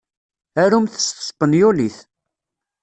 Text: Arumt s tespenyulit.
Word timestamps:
Arumt 0.63 0.95
s 1.05 1.07
tespenyulit. 1.09 1.97